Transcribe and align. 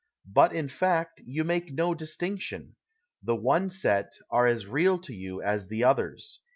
But, 0.25 0.51
in 0.51 0.67
fact, 0.67 1.21
you 1.27 1.43
make 1.43 1.71
no 1.71 1.93
distinction. 1.93 2.73
The 3.21 3.35
one 3.35 3.69
set 3.69 4.13
are 4.31 4.47
as 4.47 4.65
real 4.65 4.97
to 4.97 5.13
you 5.13 5.43
as 5.43 5.67
the 5.67 5.83
others. 5.83 6.39